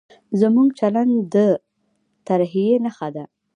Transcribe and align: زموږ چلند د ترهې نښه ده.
زموږ 0.41 0.67
چلند 0.79 1.13
د 1.33 1.35
ترهې 2.27 2.67
نښه 2.83 3.07
ده. 3.15 3.25